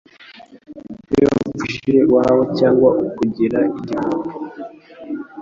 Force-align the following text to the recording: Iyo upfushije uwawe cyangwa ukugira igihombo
Iyo 1.15 1.27
upfushije 1.35 1.99
uwawe 2.09 2.43
cyangwa 2.57 2.89
ukugira 3.05 3.59
igihombo 3.79 4.29